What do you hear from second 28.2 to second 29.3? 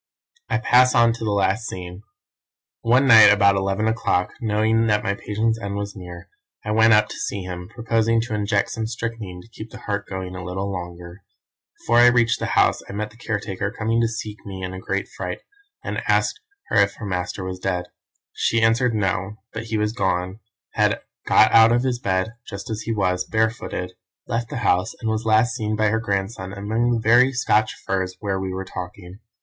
we were talking.